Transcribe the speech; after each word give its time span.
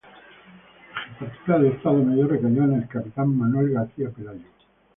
La 0.95 1.01
jefatura 1.19 1.59
de 1.59 1.67
Estado 1.73 2.01
Mayor 2.03 2.31
recayó 2.31 2.63
en 2.63 2.73
el 2.73 2.87
capitán 2.87 3.37
Manuel 3.37 3.69
García-Pelayo. 3.69 4.47